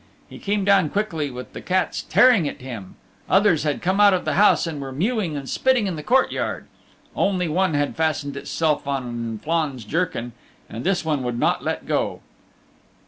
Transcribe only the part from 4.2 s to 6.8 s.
the house and were mewing and spitting in the courtyard.